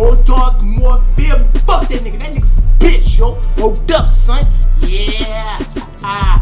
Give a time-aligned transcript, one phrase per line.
[0.00, 1.38] More dog, more fear.
[1.66, 2.18] Fuck that nigga.
[2.20, 3.38] That nigga's bitch, yo.
[3.58, 4.46] Rolled up, son.
[4.80, 5.58] Yeah.
[6.02, 6.39] Ah.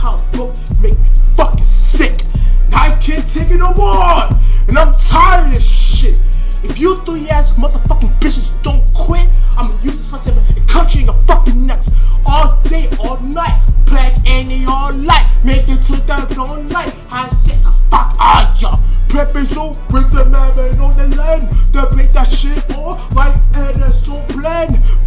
[0.00, 2.24] Girls book make me fucking sick.
[2.70, 4.28] Now I can't take it no more,
[4.68, 6.20] and I'm tired of this shit.
[6.62, 11.02] If you three ass motherfucking bitches don't quit, I'ma use this sunset and cut you
[11.02, 11.90] in your fucking nuts
[12.26, 13.62] all day, all night.
[13.86, 16.94] Black any all light, make it to the dawn light.
[17.10, 18.80] I said so fuck all y'all.
[19.08, 21.50] Prepping so with the man on the land.
[21.72, 24.24] They make that shit all like and it's so.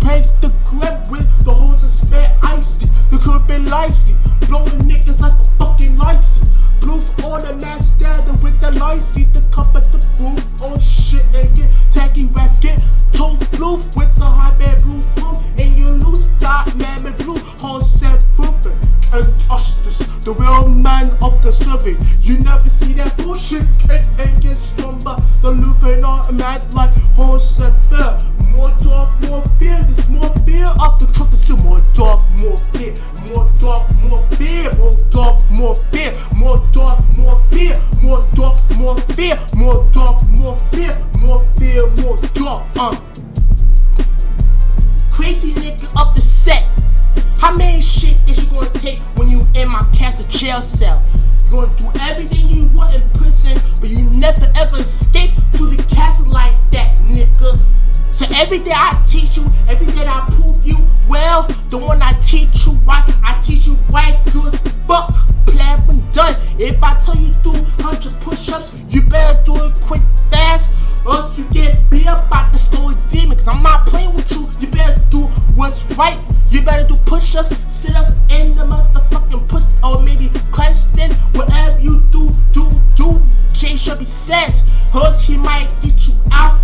[0.01, 2.81] Paint the glen with the holes and spare iced.
[3.11, 4.17] The could be licey.
[4.47, 4.80] Blowing
[58.71, 60.77] Day I teach you, every day I prove you
[61.09, 61.43] well.
[61.67, 65.11] The one I teach you right, I teach you right, good as fuck.
[65.45, 66.39] Plan when done.
[66.57, 70.77] If I tell you do 100 push-ups, you better do it quick, fast.
[71.05, 73.35] Else you get beat up by the story demon.
[73.35, 74.47] Cause I'm not playing with you.
[74.61, 75.23] You better do
[75.55, 76.17] what's right.
[76.49, 81.11] You better do push-ups, sit-ups, in the motherfucking push or maybe clandestine.
[81.35, 83.21] Whatever you do, do, do.
[83.51, 84.61] Jay Shelby says,
[84.93, 86.57] cause he might get you out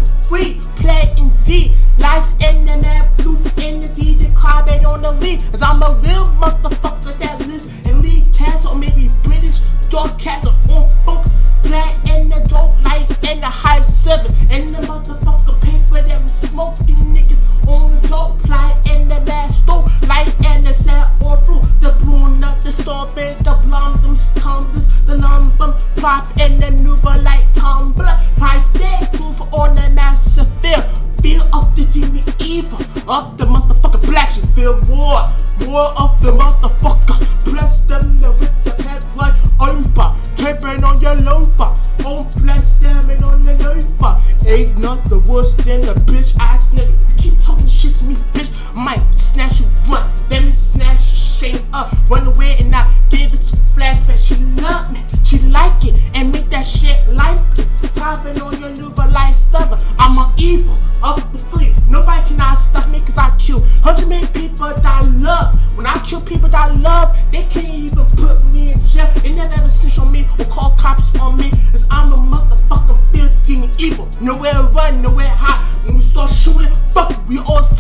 [36.27, 37.17] the motherfucker.
[37.45, 40.13] Bless them with the head like umber.
[40.35, 41.71] Taping on your loafer.
[42.05, 44.21] On bless them and on the loafer.
[44.45, 46.91] Ain't nothing worse than a bitch ass nigga.
[47.09, 48.51] You keep talking shit to me, bitch.
[48.75, 50.05] Might snatch you one.
[50.29, 51.95] Let me snatch your shame up.
[52.09, 52.86] Run away and not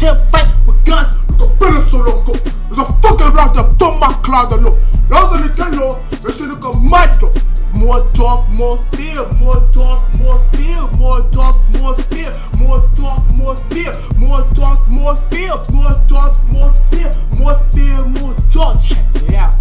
[0.07, 1.15] we still fight with guns.
[1.37, 2.33] Look, better so loco.
[2.33, 4.79] There's a fucking round to bomb my cloud look.
[5.09, 7.31] Those are the gallo, it's look a macho.
[7.73, 13.55] More talk, more fear, more talk, more fear, more talk, more fear, more talk, more
[13.69, 18.81] fear, more talk, more fear, more talk, more fear, more fear, more talk.
[18.81, 19.55] Check it out.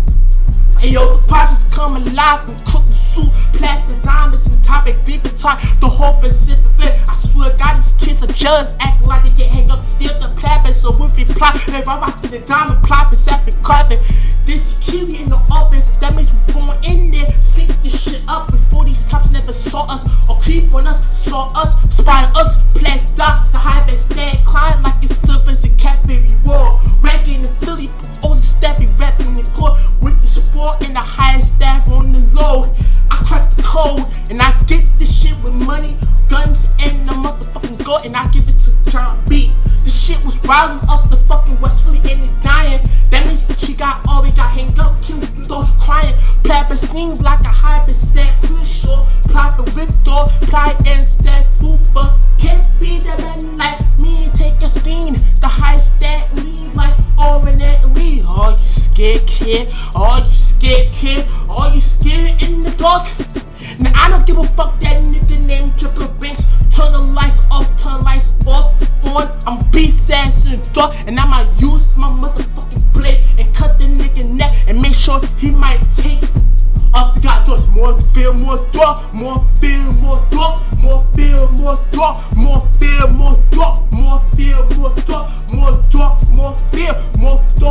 [0.79, 5.61] Hey yo, the projects come alive with crooked suit, platinum diamonds and topic deep talk.
[5.81, 6.63] The whole Pacific.
[6.81, 10.36] I swear God, these kids are just acting like they get hang up, steal the.
[10.87, 13.99] So if plot, they run out to the diamond plot, it's epic carpet.
[14.45, 18.53] This security in the office, that means we're going in there, sneak this shit up
[18.53, 20.05] before these cops never saw us.
[20.29, 24.81] Or creep on us, saw us, spy us, play dark, the high best stand, climb
[24.85, 25.16] like it's
[40.81, 42.81] bottom of the fucking West Philly and he dying.
[43.11, 45.45] That means what she got all we got hang up, kill you.
[45.45, 46.15] don't you crying.
[46.45, 52.13] Plapping seems like a hybrid stack, crucial, plopping rip door, ply and stack goofer.
[52.39, 55.15] Can't be that man like me, take a spin.
[55.41, 58.23] The high stack, me like orange and we.
[58.25, 59.69] Oh, you scared kid?
[59.95, 60.06] Oh,
[71.97, 76.37] my motherfucking blade and cut the nigga neck and make sure he might taste
[76.95, 77.37] off the god.
[77.75, 83.37] More fear, more dark, more fear, more dark, more fear, more dark, more fear, more
[83.51, 87.66] dark, more fear, more dark, more dark, more fear, more dark,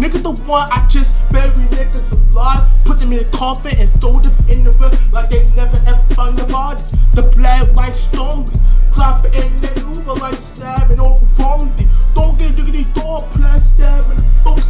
[0.00, 4.18] Nigga the one I just bury niggas alive, put them in a coffin and throw
[4.18, 6.82] them in the river like they never ever found the body.
[7.14, 8.50] The black white stone,
[8.92, 11.86] clap it in the maneuver like stabbing over Romandy.
[12.14, 14.64] Don't get diggity door, play stabbing the funk,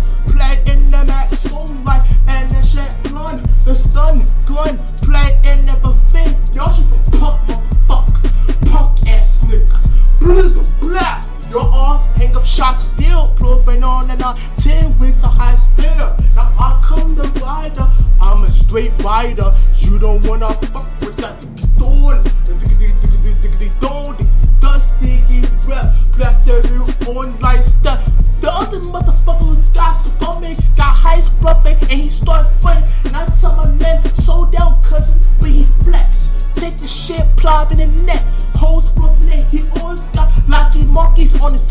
[19.10, 19.50] a rider.
[19.74, 21.42] You don't wanna fuck with that
[21.78, 22.22] thorn,
[23.80, 24.16] thorn,
[24.60, 28.10] dust diggy rap, clap the on like stuff.
[28.40, 32.88] The other motherfucker who got some me, got high bluffing, and he started fighting.
[33.04, 36.28] And I tell my man, so down cousin, but he flex.
[36.54, 38.22] Take the shit, plop in the neck.
[38.54, 41.70] Hoes bluffing it, he always got lucky monkeys on his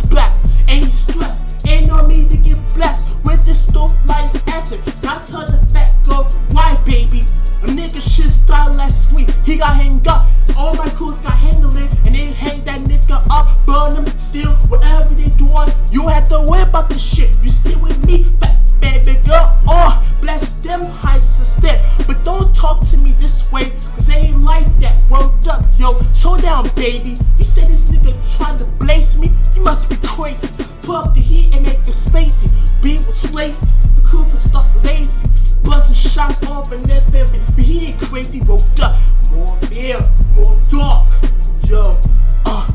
[9.60, 10.30] got hang up.
[10.58, 15.14] All my crews got handling, and they hang that nigga up, burn him, steal, whatever
[15.14, 15.70] they doing.
[15.92, 19.62] You had to worry about the shit, you stay with me, fat baby girl.
[19.68, 21.86] Oh, bless them high step.
[22.08, 25.04] But don't talk to me this way, cause they ain't like that.
[25.10, 26.02] Worked up, yo.
[26.14, 27.18] Slow down, baby.
[36.30, 38.96] eyes off and that family being crazy woke up.
[39.31, 40.00] More fear,
[40.36, 41.10] more dark.
[41.66, 42.00] Yo,
[42.46, 42.72] uh.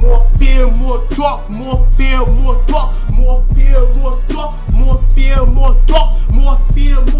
[0.00, 5.80] More fear, more dark, more fear, more dark, more fear, more dark, more fear, more
[5.86, 7.11] dark, more fear, more